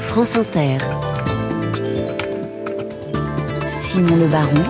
France 0.00 0.36
Inter. 0.36 0.78
Simon 3.66 4.16
Le 4.16 4.26
Baron. 4.26 4.64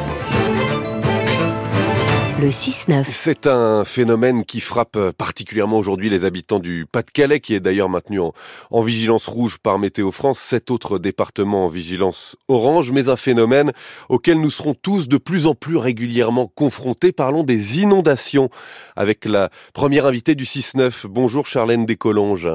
Le 2.41 2.51
6-9. 2.51 3.05
C'est 3.07 3.49
un 3.49 3.85
phénomène 3.85 4.45
qui 4.45 4.61
frappe 4.61 4.97
particulièrement 5.19 5.77
aujourd'hui 5.77 6.09
les 6.09 6.25
habitants 6.25 6.61
du 6.61 6.87
Pas-de-Calais, 6.91 7.41
qui 7.41 7.55
est 7.55 7.61
d'ailleurs 7.61 7.89
maintenu 7.89 8.21
en, 8.21 8.83
vigilance 8.83 9.27
rouge 9.27 9.59
par 9.59 9.81
Météo 9.81 10.13
France, 10.13 10.39
sept 10.39 10.71
autres 10.71 11.01
départements 11.01 11.65
en 11.65 11.69
vigilance 11.69 12.37
orange, 12.47 12.93
mais 12.93 13.09
un 13.09 13.17
phénomène 13.17 13.73
auquel 14.09 14.41
nous 14.41 14.53
serons 14.53 14.75
tous 14.75 15.09
de 15.09 15.17
plus 15.17 15.47
en 15.47 15.57
plus 15.57 15.77
régulièrement 15.77 16.47
confrontés. 16.47 17.11
Parlons 17.11 17.43
des 17.43 17.81
inondations 17.81 18.51
avec 18.95 19.25
la 19.25 19.51
première 19.73 20.07
invitée 20.07 20.37
du 20.37 20.45
6-9. 20.45 21.07
Bonjour 21.09 21.47
Charlène 21.47 21.87
Descolonges. 21.87 22.49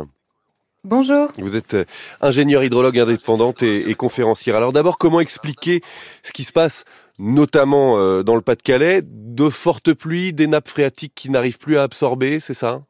Bonjour. 0.86 1.32
Vous 1.38 1.56
êtes 1.56 1.76
euh, 1.76 1.86
ingénieure 2.20 2.62
hydrologue 2.62 3.00
indépendante 3.00 3.64
et, 3.64 3.90
et 3.90 3.96
conférencière. 3.96 4.58
Alors 4.58 4.74
d'abord, 4.74 4.98
comment 4.98 5.22
expliquer 5.22 5.82
ce 6.24 6.34
qui 6.34 6.44
se 6.44 6.52
passe 6.52 6.84
notamment 7.18 7.98
euh, 7.98 8.22
dans 8.22 8.36
le 8.36 8.42
Pas-de-Calais, 8.42 9.02
de 9.06 9.50
fortes 9.50 9.94
pluies, 9.94 10.34
des 10.34 10.48
nappes 10.48 10.68
phréatiques 10.68 11.14
qui 11.16 11.30
n'arrivent 11.30 11.58
plus 11.58 11.78
à 11.78 11.84
absorber, 11.84 12.42
c'est 12.42 12.54
ça? 12.54 12.82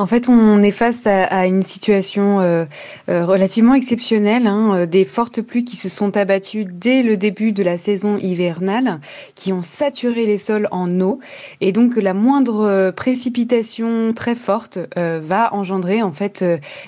En 0.00 0.06
fait, 0.06 0.28
on 0.28 0.62
est 0.62 0.70
face 0.70 1.08
à, 1.08 1.24
à 1.24 1.46
une 1.46 1.64
situation 1.64 2.38
euh, 2.38 2.66
euh, 3.08 3.26
relativement 3.26 3.74
exceptionnelle, 3.74 4.46
hein, 4.46 4.76
euh, 4.76 4.86
des 4.86 5.04
fortes 5.04 5.42
pluies 5.42 5.64
qui 5.64 5.74
se 5.74 5.88
sont 5.88 6.16
abattues 6.16 6.64
dès 6.64 7.02
le 7.02 7.16
début 7.16 7.50
de 7.50 7.64
la 7.64 7.76
saison 7.78 8.16
hivernale, 8.16 9.00
qui 9.34 9.52
ont 9.52 9.62
saturé 9.62 10.24
les 10.24 10.38
sols 10.38 10.68
en 10.70 11.00
eau, 11.00 11.18
et 11.60 11.72
donc 11.72 11.96
la 11.96 12.14
moindre 12.14 12.92
précipitation 12.92 14.12
très 14.14 14.36
forte 14.36 14.78
va 14.96 15.52
engendrer 15.52 16.02
en 16.02 16.12
fait 16.12 16.44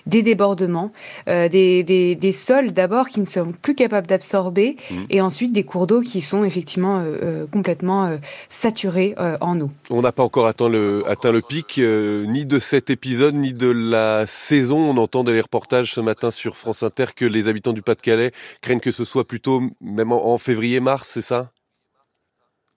des 0.06 0.22
débordements, 0.22 0.92
des, 1.26 1.82
des, 1.82 2.14
des, 2.14 2.32
sols 2.32 2.72
d'abord 2.72 3.08
qui 3.08 3.20
ne 3.20 3.24
sont 3.24 3.52
plus 3.60 3.74
capables 3.74 4.06
d'absorber, 4.06 4.76
mmh. 4.90 4.94
et 5.10 5.20
ensuite 5.20 5.52
des 5.52 5.64
cours 5.64 5.86
d'eau 5.86 6.00
qui 6.00 6.20
sont 6.20 6.44
effectivement 6.44 7.04
complètement 7.50 8.16
saturés 8.48 9.14
en 9.40 9.60
eau. 9.60 9.70
On 9.90 10.02
n'a 10.02 10.12
pas 10.12 10.22
encore 10.22 10.46
atteint 10.46 10.68
le, 10.68 11.02
atteint 11.08 11.32
le 11.32 11.42
pic 11.42 11.78
ni 11.78 12.46
de 12.46 12.58
cet 12.58 12.90
épisode 12.90 12.99
ni 13.32 13.52
de 13.54 13.68
la 13.68 14.26
saison. 14.26 14.78
On 14.90 14.96
entend 14.96 15.24
les 15.32 15.40
reportages 15.40 15.94
ce 15.94 16.00
matin 16.00 16.30
sur 16.30 16.56
France 16.56 16.82
Inter 16.82 17.06
que 17.16 17.24
les 17.24 17.48
habitants 17.48 17.72
du 17.72 17.82
Pas-de-Calais 17.82 18.32
craignent 18.60 18.80
que 18.80 18.92
ce 18.92 19.04
soit 19.04 19.26
plutôt 19.26 19.62
même 19.80 20.12
en 20.12 20.38
février-mars, 20.38 21.08
c'est 21.08 21.22
ça? 21.22 21.52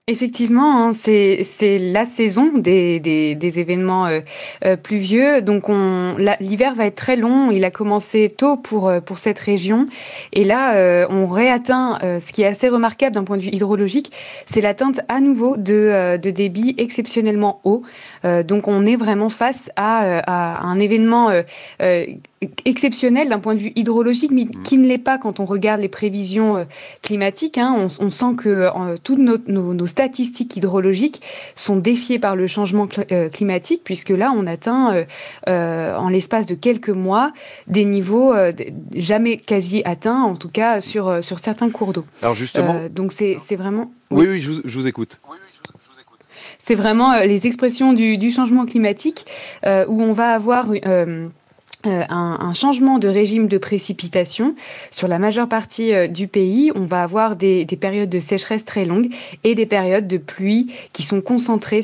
Effectivement, 0.06 0.84
hein, 0.84 0.92
c'est 0.92 1.44
c'est 1.44 1.78
la 1.78 2.04
saison 2.04 2.52
des, 2.58 3.00
des, 3.00 3.34
des 3.34 3.58
événements 3.58 4.04
euh, 4.04 4.20
euh, 4.66 4.76
pluvieux. 4.76 5.40
Donc 5.40 5.70
on 5.70 6.16
l'hiver 6.40 6.74
va 6.74 6.84
être 6.84 6.94
très 6.94 7.16
long. 7.16 7.50
Il 7.50 7.64
a 7.64 7.70
commencé 7.70 8.28
tôt 8.28 8.58
pour 8.58 8.90
euh, 8.90 9.00
pour 9.00 9.16
cette 9.16 9.38
région 9.38 9.86
et 10.34 10.44
là 10.44 10.74
euh, 10.74 11.06
on 11.08 11.26
réatteint 11.26 11.98
ce 12.20 12.32
qui 12.34 12.42
est 12.42 12.46
assez 12.46 12.68
remarquable 12.68 13.14
d'un 13.14 13.24
point 13.24 13.38
de 13.38 13.42
vue 13.44 13.48
hydrologique, 13.50 14.12
c'est 14.44 14.60
l'atteinte 14.60 15.00
à 15.08 15.20
nouveau 15.20 15.56
de 15.56 16.18
de 16.18 16.30
débits 16.30 16.74
exceptionnellement 16.76 17.62
hauts. 17.64 17.82
donc 18.44 18.68
on 18.68 18.84
est 18.84 18.96
vraiment 18.96 19.30
face 19.30 19.70
à, 19.76 20.18
à 20.26 20.66
un 20.66 20.78
événement 20.80 21.30
exceptionnel 22.66 23.30
d'un 23.30 23.38
point 23.38 23.54
de 23.54 23.60
vue 23.60 23.72
hydrologique, 23.74 24.30
mais 24.32 24.44
mmh. 24.44 24.62
qui 24.64 24.76
ne 24.76 24.86
l'est 24.86 24.98
pas 24.98 25.16
quand 25.16 25.40
on 25.40 25.46
regarde 25.46 25.80
les 25.80 25.88
prévisions 25.88 26.66
climatiques. 27.00 27.56
Hein. 27.56 27.74
On, 27.78 28.06
on, 28.06 28.10
sent 28.10 28.34
que 28.36 28.68
toutes 28.98 29.18
nos, 29.18 29.38
nos, 29.46 29.72
nos 29.72 29.86
statistiques 29.94 30.56
hydrologiques 30.56 31.20
sont 31.54 31.78
défiées 31.90 32.18
par 32.18 32.34
le 32.34 32.46
changement 32.48 32.88
euh, 33.12 33.28
climatique, 33.36 33.82
puisque 33.84 34.10
là, 34.10 34.28
on 34.38 34.44
atteint 34.46 34.84
euh, 34.86 35.04
euh, 35.48 36.04
en 36.04 36.08
l'espace 36.14 36.46
de 36.46 36.56
quelques 36.56 36.96
mois 37.06 37.32
des 37.76 37.84
niveaux 37.84 38.34
jamais 39.10 39.36
quasi 39.36 39.82
atteints, 39.84 40.22
en 40.32 40.36
tout 40.42 40.52
cas 40.60 40.80
sur, 40.80 41.22
sur 41.28 41.38
certains 41.38 41.70
cours 41.70 41.92
d'eau. 41.92 42.04
Alors 42.22 42.34
justement... 42.34 42.74
donc 42.90 43.12
c'est 43.12 43.58
vraiment... 43.62 43.86
Oui, 44.10 44.26
oui, 44.28 44.40
je, 44.40 44.50
vous, 44.50 44.60
je 44.64 44.78
vous 44.78 44.86
écoute. 44.86 45.20
C'est 46.58 46.78
vraiment 46.84 47.10
les 47.20 47.46
expressions 47.46 47.92
du, 47.92 48.18
du 48.18 48.30
changement 48.30 48.66
climatique 48.66 49.26
où 49.64 49.96
on 50.10 50.12
va 50.12 50.28
avoir... 50.34 50.66
Euh, 50.86 51.28
un, 51.86 52.38
un, 52.40 52.54
changement 52.54 52.98
de 52.98 53.08
régime 53.08 53.48
de 53.48 53.58
précipitation 53.58 54.54
sur 54.90 55.08
la 55.08 55.18
majeure 55.18 55.48
partie 55.48 55.92
euh, 55.92 56.06
du 56.06 56.28
pays. 56.28 56.70
On 56.74 56.86
va 56.86 57.02
avoir 57.02 57.36
des, 57.36 57.64
des, 57.64 57.76
périodes 57.76 58.08
de 58.08 58.18
sécheresse 58.18 58.64
très 58.64 58.84
longues 58.84 59.12
et 59.42 59.54
des 59.54 59.66
périodes 59.66 60.06
de 60.06 60.18
pluie 60.18 60.72
qui 60.92 61.02
sont 61.02 61.20
concentrées 61.20 61.80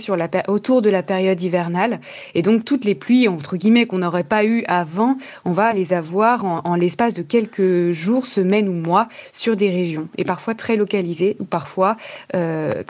autour 0.49 0.83
de 0.83 0.91
la 0.91 1.03
période 1.03 1.41
hivernale. 1.43 2.01
Et 2.35 2.43
donc 2.43 2.65
toutes 2.65 2.85
les 2.85 2.95
pluies 2.95 3.29
entre 3.29 3.57
guillemets 3.57 3.87
qu'on 3.87 3.99
n'aurait 3.99 4.25
pas 4.25 4.45
eu 4.45 4.65
avant, 4.67 5.17
on 5.45 5.53
va 5.53 5.73
les 5.73 5.93
avoir 5.93 6.45
en, 6.45 6.75
l'espace 6.75 7.15
de 7.15 7.23
quelques 7.23 7.91
jours, 7.93 8.27
semaines 8.27 8.69
ou 8.69 8.73
mois 8.73 9.09
sur 9.33 9.57
des 9.57 9.71
régions 9.71 10.09
et 10.17 10.25
parfois 10.25 10.55
très 10.55 10.77
localisées 10.77 11.37
ou 11.41 11.45
parfois 11.45 11.97
euh, 12.35 12.83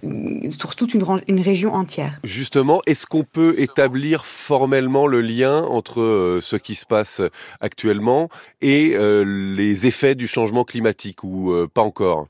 sur 0.51 0.77
toute 0.77 0.95
une, 0.95 1.05
une, 1.27 1.41
région 1.41 1.75
entière. 1.75 2.21
Justement, 2.25 2.83
est-ce 2.87 3.07
qu'on 3.07 3.25
peut 3.25 3.55
établir 3.59 4.27
formellement 4.27 5.07
le 5.07 5.21
lien 5.21 5.63
entre 5.63 6.01
euh, 6.01 6.41
ce 6.43 6.57
qui 6.57 6.75
se 6.75 6.87
passe 6.87 7.00
actuellement 7.61 8.29
et 8.61 8.93
euh, 8.95 9.25
les 9.25 9.87
effets 9.87 10.15
du 10.15 10.27
changement 10.27 10.65
climatique 10.65 11.25
ou 11.25 11.53
euh, 11.53 11.69
pas 11.73 11.83
encore? 11.83 12.29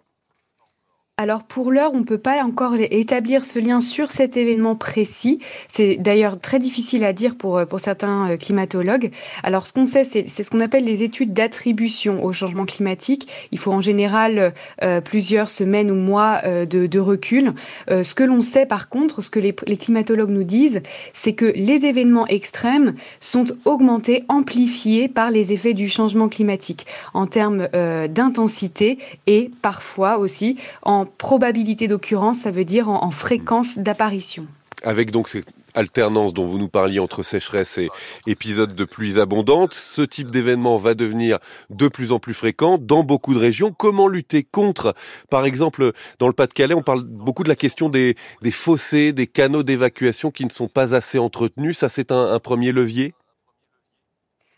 Alors 1.21 1.43
pour 1.43 1.71
l'heure, 1.71 1.91
on 1.93 1.99
ne 1.99 2.05
peut 2.05 2.17
pas 2.17 2.43
encore 2.43 2.77
établir 2.77 3.45
ce 3.45 3.59
lien 3.59 3.83
sur 3.83 4.11
cet 4.11 4.39
événement 4.39 4.75
précis. 4.75 5.39
C'est 5.69 5.99
d'ailleurs 5.99 6.41
très 6.41 6.59
difficile 6.59 7.05
à 7.05 7.13
dire 7.13 7.37
pour, 7.37 7.61
pour 7.67 7.79
certains 7.79 8.31
euh, 8.31 8.37
climatologues. 8.39 9.11
Alors 9.43 9.67
ce 9.67 9.75
qu'on 9.75 9.85
sait, 9.85 10.05
c'est 10.05 10.27
ce 10.27 10.51
qu'on 10.51 10.61
appelle 10.61 10.85
les 10.85 11.03
études 11.03 11.35
d'attribution 11.35 12.25
au 12.25 12.33
changement 12.33 12.65
climatique. 12.65 13.29
Il 13.53 13.59
faut 13.59 13.71
en 13.71 13.83
général 13.83 14.55
euh, 14.83 15.03
plusieurs 15.03 15.51
semaines 15.51 15.91
ou 15.91 15.95
mois 15.95 16.41
euh, 16.45 16.65
de, 16.65 16.99
recul. 16.99 17.53
Euh, 17.91 18.03
ce 18.03 18.15
que 18.15 18.25
l'on 18.25 18.41
sait 18.41 18.65
par 18.65 18.89
contre, 18.89 19.21
ce 19.21 19.29
que 19.29 19.41
les, 19.41 19.55
les 19.67 19.77
climatologues 19.77 20.31
nous 20.31 20.45
disent, 20.45 20.81
c'est 21.13 21.35
que 21.35 21.53
les 21.55 21.85
événements 21.85 22.27
extrêmes 22.29 22.95
sont 23.21 23.45
augmentés, 23.67 24.25
amplifiés 24.29 25.09
par 25.09 25.31
les 25.31 25.53
effets 25.53 25.75
du 25.75 25.87
changement 25.87 26.31
climatique 26.31 26.87
en 27.13 27.27
termes 27.27 27.69
euh, 27.75 28.09
d'intensité 28.09 28.99
et 29.27 29.51
parfois 29.61 30.19
aussi 30.19 30.57
en 30.83 31.07
probabilité 31.19 31.89
d'occurrence, 31.89 32.39
ça 32.39 32.51
veut 32.51 32.65
dire 32.65 32.89
en, 32.89 33.05
en 33.05 33.11
fréquence 33.11 33.79
d'apparition. 33.79 34.47
Avec 34.83 35.11
donc 35.11 35.29
cette 35.29 35.47
alternance 35.75 36.35
dont 36.35 36.47
vous 36.47 36.59
nous 36.59 36.69
parliez 36.69 36.99
entre 36.99 37.23
sécheresse 37.23 37.79
et 37.79 37.89
épisodes 38.27 38.75
de 38.75 38.85
pluies 38.85 39.19
abondantes, 39.19 39.75
ce 39.75 40.03
type 40.03 40.31
d'événement 40.31 40.77
va 40.77 40.95
devenir 40.95 41.39
de 41.71 41.89
plus 41.89 42.13
en 42.13 42.19
plus 42.19 42.35
fréquent 42.35 42.79
dans 42.79 43.03
beaucoup 43.03 43.35
de 43.35 43.39
régions. 43.39 43.73
Comment 43.77 44.09
lutter 44.09 44.43
contre, 44.43 44.95
par 45.29 45.45
exemple, 45.45 45.93
dans 46.19 46.27
le 46.27 46.33
Pas-de-Calais, 46.33 46.75
on 46.75 46.83
parle 46.83 47.05
beaucoup 47.05 47.45
de 47.45 47.49
la 47.49 47.57
question 47.57 47.89
des, 47.89 48.17
fossés, 48.51 49.13
des 49.13 49.27
canaux 49.27 49.63
d'évacuation 49.63 50.31
qui 50.31 50.45
ne 50.45 50.51
sont 50.51 50.69
pas 50.69 50.95
assez 50.95 51.19
entretenus. 51.19 51.79
Ça, 51.79 51.89
c'est 51.89 52.13
un 52.13 52.39
premier 52.39 52.73
levier? 52.73 53.15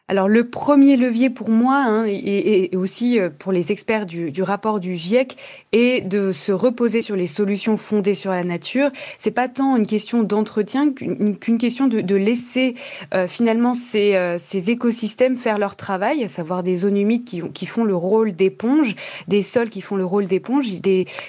Alors 0.09 0.29
le 0.29 0.49
premier 0.49 0.97
levier 0.97 1.31
pour 1.31 1.49
moi, 1.49 1.77
hein, 1.77 2.05
et, 2.07 2.71
aussi 2.77 3.19
euh, 3.19 3.31
pour 3.31 3.53
les 3.53 3.71
experts 3.71 4.05
du, 4.05 4.43
rapport 4.43 4.81
du 4.81 4.97
GIEC, 4.97 5.37
est 5.71 6.07
de 6.07 6.33
se 6.33 6.51
reposer 6.53 7.03
sur 7.03 7.15
les 7.15 7.29
solutions 7.29 7.77
fondées 7.77 8.15
sur 8.15 8.33
la 8.33 8.43
nature. 8.43 8.91
C'est 9.19 9.31
pas 9.31 9.49
tant 9.49 9.77
une 9.77 9.87
question 9.87 10.23
d'entretien 10.23 10.93
qu'une 10.93 11.57
question 11.57 11.87
de, 11.87 12.17
laisser 12.17 12.75
euh, 13.15 13.27
finalement 13.29 13.75
ces, 13.75 14.15
euh, 14.17 14.39
ces, 14.39 14.71
écosystèmes 14.71 15.37
faire 15.37 15.57
leur 15.57 15.77
travail, 15.77 16.25
à 16.25 16.29
savoir 16.29 16.63
des 16.63 16.77
zones 16.79 16.97
humides 16.97 17.25
qui, 17.25 17.67
font 17.67 17.85
le 17.85 17.97
rôle 17.97 18.33
d'éponge, 18.33 18.97
des 19.29 19.43
sols 19.43 19.71
qui 19.71 19.81
font 19.81 19.97
le 19.97 20.05
rôle 20.05 20.27
d'éponge. 20.27 20.67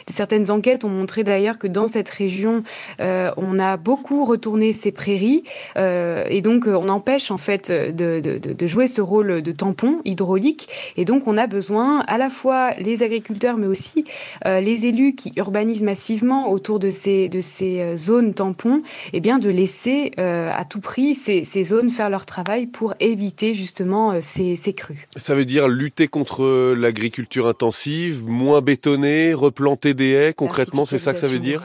Certaines 0.09 0.51
enquêtes 0.51 0.83
ont 0.83 0.89
montré 0.89 1.23
d'ailleurs 1.23 1.59
que 1.59 1.67
dans 1.67 1.87
cette 1.87 2.09
région, 2.09 2.63
on 2.99 3.59
a 3.59 3.77
beaucoup 3.77 4.25
retourné 4.25 4.73
ces 4.73 4.91
prairies 4.91 5.43
et 5.77 6.41
donc 6.41 6.65
on 6.67 6.89
empêche 6.89 7.31
en 7.31 7.37
fait 7.37 7.71
de 7.71 8.62
jouer 8.67 8.87
ce 8.87 9.01
rôle 9.01 9.41
de 9.41 9.51
tampon 9.51 10.01
hydraulique. 10.05 10.67
Et 10.97 11.05
donc, 11.05 11.27
on 11.27 11.37
a 11.37 11.47
besoin 11.47 11.99
à 12.01 12.17
la 12.17 12.29
fois 12.29 12.71
les 12.79 13.03
agriculteurs, 13.03 13.57
mais 13.57 13.67
aussi 13.67 14.05
euh, 14.45 14.59
les 14.59 14.85
élus 14.85 15.15
qui 15.15 15.33
urbanisent 15.35 15.83
massivement 15.83 16.51
autour 16.51 16.79
de 16.79 16.89
ces, 16.89 17.29
de 17.29 17.41
ces 17.41 17.79
euh, 17.79 17.97
zones 17.97 18.33
tampons, 18.33 18.77
et 19.13 19.17
eh 19.17 19.19
bien, 19.19 19.39
de 19.39 19.49
laisser 19.49 20.11
euh, 20.19 20.51
à 20.53 20.65
tout 20.65 20.81
prix 20.81 21.15
ces, 21.15 21.43
ces, 21.43 21.63
zones 21.63 21.89
faire 21.89 22.09
leur 22.09 22.25
travail 22.25 22.67
pour 22.67 22.93
éviter 22.99 23.53
justement 23.53 24.21
ces, 24.21 24.55
ces 24.55 24.73
crues. 24.73 25.05
Ça 25.15 25.35
veut 25.35 25.45
dire 25.45 25.67
lutter 25.67 26.07
contre 26.07 26.73
l'agriculture 26.73 27.47
intensive, 27.47 28.25
moins 28.25 28.61
bétonner, 28.61 29.33
replanter 29.33 29.93
des 29.93 30.11
haies. 30.11 30.33
Concrètement, 30.33 30.85
c'est 30.85 30.97
ça 30.97 31.13
que 31.13 31.19
ça 31.19 31.27
veut 31.27 31.39
dire? 31.39 31.61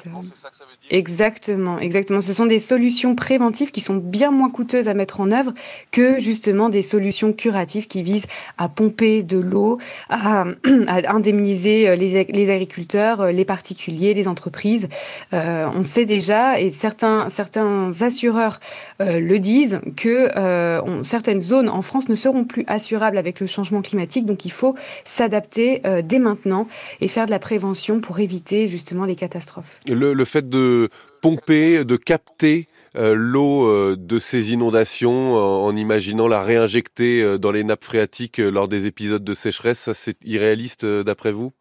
Exactement, 0.90 1.78
exactement. 1.78 2.20
Ce 2.20 2.32
sont 2.32 2.46
des 2.46 2.58
solutions 2.58 3.14
préventives 3.14 3.70
qui 3.70 3.80
sont 3.80 3.96
bien 3.96 4.30
moins 4.30 4.50
coûteuses 4.50 4.88
à 4.88 4.94
mettre 4.94 5.20
en 5.20 5.30
œuvre 5.30 5.52
que 5.90 6.18
justement 6.20 6.68
des 6.68 6.82
solutions 6.82 7.32
curatives 7.32 7.86
qui 7.86 8.02
visent 8.02 8.26
à 8.56 8.68
pomper 8.68 9.22
de 9.22 9.38
l'eau, 9.38 9.78
à, 10.08 10.44
indemniser 11.08 11.88
euh, 11.88 11.94
les, 11.94 12.50
agriculteurs, 12.50 13.20
euh, 13.20 13.32
les 13.32 13.44
particuliers, 13.44 14.14
les 14.14 14.28
entreprises. 14.28 14.88
Euh, 15.32 15.68
on 15.74 15.84
sait 15.84 16.06
déjà, 16.06 16.60
et 16.60 16.70
certains, 16.70 17.28
certains 17.30 17.92
assureurs 18.00 18.60
euh, 19.00 19.20
le 19.20 19.38
disent, 19.38 19.80
que 19.96 20.30
euh, 20.36 21.02
certaines 21.04 21.40
zones 21.40 21.68
en 21.68 21.82
France 21.82 22.08
ne 22.08 22.14
seront 22.14 22.44
plus 22.44 22.64
assurables 22.66 23.18
avec 23.18 23.40
le 23.40 23.46
changement 23.46 23.82
climatique. 23.82 24.26
Donc 24.26 24.44
il 24.44 24.52
faut 24.52 24.74
s'adapter 25.04 25.82
euh, 25.86 26.02
dès 26.02 26.18
maintenant 26.18 26.68
et 27.00 27.08
faire 27.08 27.26
de 27.26 27.30
la 27.30 27.38
prévention 27.38 28.00
pour 28.00 28.20
éviter 28.20 28.68
justement 28.68 29.04
les 29.04 29.16
catastrophes. 29.16 29.80
Le 29.86 30.24
fait 30.24 30.48
de 30.48 30.77
pomper, 31.20 31.84
de 31.84 31.96
capter 31.96 32.68
euh, 32.96 33.14
l'eau 33.14 33.68
euh, 33.68 33.96
de 33.98 34.18
ces 34.18 34.52
inondations 34.52 35.34
en, 35.34 35.76
imaginant 35.76 36.26
la 36.26 36.42
réinjecter 36.42 37.22
euh, 37.22 37.38
dans 37.38 37.52
les 37.52 37.62
nappes 37.62 37.84
phréatiques 37.84 38.38
lors 38.38 38.66
des 38.66 38.86
épisodes 38.86 39.22
de 39.22 39.34
sécheresse, 39.34 39.78
ça 39.78 39.94
c'est 39.94 40.16
irréaliste 40.24 40.86
d'après 40.86 41.32
vous? 41.32 41.52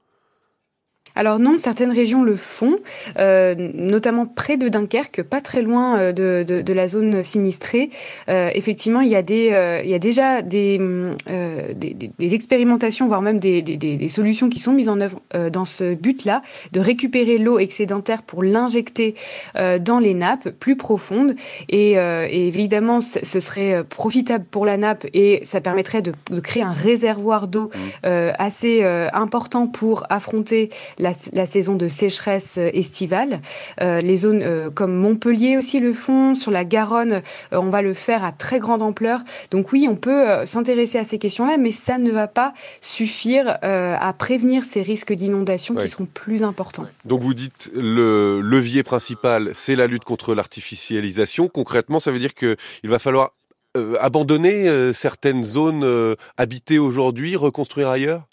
Alors 1.17 1.39
non, 1.39 1.57
certaines 1.57 1.91
régions 1.91 2.21
le 2.21 2.35
font, 2.35 2.77
euh, 3.17 3.55
notamment 3.73 4.27
près 4.27 4.55
de 4.55 4.69
Dunkerque, 4.69 5.23
pas 5.23 5.41
très 5.41 5.63
loin 5.63 5.97
euh, 5.97 6.11
de, 6.11 6.45
de, 6.47 6.61
de 6.61 6.73
la 6.73 6.87
zone 6.87 7.23
sinistrée. 7.23 7.89
Euh, 8.29 8.51
effectivement, 8.53 9.01
il 9.01 9.09
y 9.09 9.15
a 9.15 9.23
des, 9.23 9.49
euh, 9.51 9.81
il 9.83 9.89
y 9.89 9.95
a 9.95 9.99
déjà 9.99 10.43
des, 10.43 10.77
des, 11.75 11.95
des, 11.95 12.35
expérimentations, 12.35 13.07
voire 13.07 13.23
même 13.23 13.39
des, 13.39 13.63
des, 13.63 14.09
solutions 14.09 14.49
qui 14.49 14.59
sont 14.59 14.73
mises 14.73 14.89
en 14.89 15.01
œuvre 15.01 15.19
dans 15.51 15.65
ce 15.65 15.95
but-là, 15.95 16.43
de 16.71 16.79
récupérer 16.79 17.39
l'eau 17.39 17.57
excédentaire 17.57 18.21
pour 18.21 18.43
l'injecter 18.43 19.15
dans 19.55 19.99
les 19.99 20.13
nappes 20.13 20.49
plus 20.49 20.77
profondes. 20.77 21.35
Et, 21.69 21.93
et 21.93 22.47
évidemment, 22.47 23.01
ce 23.01 23.39
serait 23.39 23.83
profitable 23.83 24.45
pour 24.49 24.65
la 24.65 24.77
nappe 24.77 25.05
et 25.13 25.39
ça 25.43 25.61
permettrait 25.61 26.01
de, 26.01 26.13
de 26.29 26.39
créer 26.39 26.63
un 26.63 26.73
réservoir 26.73 27.47
d'eau 27.47 27.71
mmh. 27.73 28.09
assez 28.37 28.83
important 28.83 29.67
pour 29.67 30.05
affronter 30.09 30.69
la 30.99 31.06
la, 31.09 31.15
la 31.33 31.45
saison 31.45 31.75
de 31.75 31.87
sécheresse 31.87 32.57
euh, 32.57 32.69
estivale. 32.73 33.41
Euh, 33.81 34.01
les 34.01 34.17
zones 34.17 34.41
euh, 34.41 34.69
comme 34.69 34.93
Montpellier 34.95 35.57
aussi 35.57 35.79
le 35.79 35.93
font, 35.93 36.35
sur 36.35 36.51
la 36.51 36.65
Garonne, 36.65 37.13
euh, 37.13 37.21
on 37.51 37.69
va 37.69 37.81
le 37.81 37.93
faire 37.93 38.23
à 38.23 38.31
très 38.31 38.59
grande 38.59 38.81
ampleur. 38.81 39.21
Donc 39.51 39.71
oui, 39.71 39.87
on 39.89 39.95
peut 39.95 40.29
euh, 40.29 40.45
s'intéresser 40.45 40.97
à 40.97 41.03
ces 41.03 41.17
questions-là, 41.17 41.57
mais 41.57 41.71
ça 41.71 41.97
ne 41.97 42.11
va 42.11 42.27
pas 42.27 42.53
suffire 42.81 43.57
euh, 43.63 43.95
à 43.99 44.13
prévenir 44.13 44.63
ces 44.63 44.81
risques 44.81 45.13
d'inondation 45.13 45.75
ouais. 45.75 45.83
qui 45.83 45.89
seront 45.89 46.05
plus 46.05 46.43
importants. 46.43 46.85
Donc 47.05 47.21
vous 47.21 47.33
dites 47.33 47.71
le 47.73 48.41
levier 48.41 48.83
principal, 48.83 49.51
c'est 49.53 49.75
la 49.75 49.87
lutte 49.87 50.03
contre 50.03 50.35
l'artificialisation. 50.35 51.47
Concrètement, 51.47 51.99
ça 51.99 52.11
veut 52.11 52.19
dire 52.19 52.33
qu'il 52.33 52.57
va 52.83 52.99
falloir 52.99 53.31
abandonner 53.99 54.91
certaines 54.93 55.43
zones 55.43 55.85
habitées 56.37 56.79
aujourd'hui, 56.79 57.35
reconstruire 57.35 57.89
ailleurs? 57.89 58.23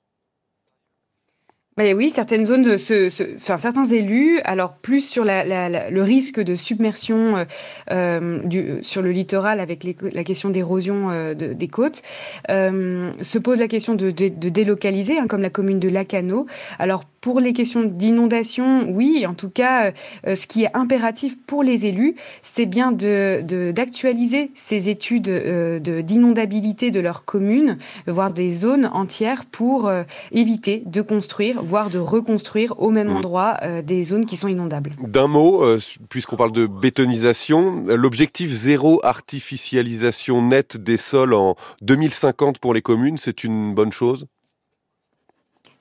Bah 1.77 1.93
oui, 1.93 2.09
certaines 2.09 2.47
zones, 2.47 2.63
de 2.63 2.77
ce, 2.77 3.09
certains 3.09 3.85
élus, 3.85 4.39
alors 4.45 4.75
plus 4.75 5.01
sur 5.01 5.25
la, 5.25 5.43
la, 5.43 5.91
le 5.91 6.03
risque 6.03 6.39
de 6.41 6.55
submersion 6.55 7.37
euh, 7.37 7.45
euh 7.91 8.79
sur 8.83 9.03
le 9.03 9.11
littoral 9.11 9.59
avec 9.59 9.85
la 9.85 10.23
question 10.23 10.51
d'érosion 10.51 11.11
euh, 11.11 11.35
de, 11.35 11.53
des 11.53 11.67
côtes, 11.67 12.03
se 12.49 13.39
pose 13.39 13.59
la 13.59 13.67
question 13.67 13.97
de 13.97 14.11
délocaliser, 14.11 15.19
hein, 15.19 15.27
comme 15.27 15.43
la 15.43 15.51
commune 15.51 15.81
de 15.81 15.89
Lacano. 15.89 16.47
Alors 16.79 17.03
pour 17.25 17.41
les 17.41 17.53
questions 17.55 17.83
d'inondation, 17.83 18.91
oui, 18.91 19.25
en 19.27 19.35
tout 19.35 19.49
cas, 19.51 19.93
euh, 20.27 20.37
ce 20.37 20.47
qui 20.47 20.65
est 20.65 20.77
impératif 20.77 21.39
pour 21.47 21.63
les 21.63 21.87
élus, 21.87 22.15
c'est 22.43 22.67
bien 22.67 22.93
de 22.93 23.43
d'actualiser 23.73 24.51
ces 24.55 24.91
études 24.91 25.29
euh, 25.29 25.81
d'inondabilité 25.81 26.91
de, 26.91 26.99
de 26.99 27.01
leur 27.01 27.25
commune, 27.25 27.79
voire 28.07 28.33
des 28.33 28.53
zones 28.53 28.87
entières, 28.93 29.47
pour 29.47 29.91
éviter 30.33 30.83
de 30.87 31.03
construire 31.03 31.65
voire 31.65 31.91
de 31.91 31.99
reconstruire 31.99 32.81
au 32.81 32.91
même 32.91 33.09
mmh. 33.09 33.17
endroit 33.17 33.57
euh, 33.63 33.83
des 33.83 34.05
zones 34.05 34.27
qui 34.27 34.37
sont 34.37 34.49
inondables. 34.49 34.93
D'un 35.03 35.27
mot, 35.27 35.65
euh, 35.65 35.81
puisqu'on 36.09 36.37
parle 36.37 36.53
de 36.53 36.67
bétonisation, 36.67 37.85
l'objectif 37.87 38.51
zéro 38.51 39.01
artificialisation 39.05 40.43
nette 40.43 40.77
des 40.77 40.97
sols 40.97 41.35
en 41.35 41.57
2050 41.83 42.59
pour 42.59 42.75
les 42.75 42.83
communes, 42.83 43.17
c'est 43.17 43.45
une 43.45 43.75
bonne 43.75 43.93
chose? 43.93 44.27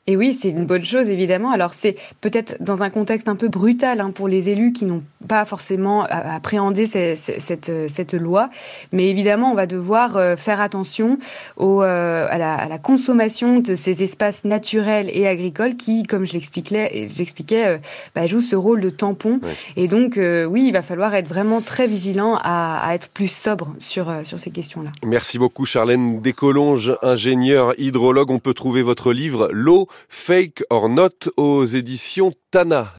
Et 0.05 0.17
oui, 0.17 0.33
c'est 0.33 0.49
une 0.49 0.65
bonne 0.65 0.83
chose, 0.83 1.07
évidemment. 1.07 1.51
Alors, 1.51 1.73
c'est 1.73 1.95
peut-être 2.19 2.61
dans 2.61 2.83
un 2.83 2.89
contexte 2.89 3.29
un 3.29 3.37
peu 3.37 3.47
brutal 3.47 4.01
hein, 4.01 4.11
pour 4.11 4.27
les 4.27 4.49
élus 4.49 4.73
qui 4.73 4.83
n'ont 4.83 5.03
pas 5.27 5.45
forcément 5.45 6.03
appréhendé 6.03 6.85
cette, 6.85 7.17
cette, 7.17 7.71
cette, 7.89 8.13
loi. 8.13 8.49
Mais 8.91 9.09
évidemment, 9.09 9.51
on 9.51 9.55
va 9.55 9.67
devoir 9.67 10.17
euh, 10.17 10.35
faire 10.35 10.61
attention 10.61 11.17
au, 11.57 11.81
euh, 11.81 12.27
à, 12.29 12.37
la, 12.37 12.55
à, 12.55 12.67
la, 12.67 12.77
consommation 12.77 13.59
de 13.59 13.75
ces 13.75 14.03
espaces 14.03 14.45
naturels 14.45 15.09
et 15.13 15.27
agricoles 15.27 15.75
qui, 15.75 16.03
comme 16.03 16.25
je 16.25 16.33
l'expliquais, 16.33 17.09
j'expliquais, 17.15 17.65
euh, 17.65 17.77
bah, 18.15 18.27
jouent 18.27 18.41
ce 18.41 18.55
rôle 18.55 18.81
de 18.81 18.89
tampon. 18.89 19.39
Ouais. 19.43 19.55
Et 19.75 19.87
donc, 19.87 20.17
oui, 20.17 20.65
il 20.67 20.73
va 20.73 20.81
falloir 20.81 21.15
être 21.15 21.27
vraiment 21.27 21.61
très 21.61 21.87
vigilant 21.87 22.37
à, 22.41 22.79
à 22.83 22.95
être 22.95 23.09
plus 23.09 23.31
sobre 23.31 23.73
sur, 23.79 24.11
sur 24.23 24.39
ces 24.39 24.51
questions-là. 24.51 24.91
Merci 25.05 25.39
beaucoup, 25.39 25.65
Charlène 25.65 26.21
Descolonges, 26.21 26.97
ingénieure 27.01 27.73
hydrologue. 27.77 28.31
On 28.31 28.39
peut 28.39 28.53
trouver 28.53 28.81
votre 28.81 29.13
livre 29.13 29.49
L'eau 29.51 29.87
Fake 30.09 30.63
or 30.69 30.89
Not 30.89 31.31
aux 31.37 31.65
éditions 31.65 32.33
Tana. 32.51 32.91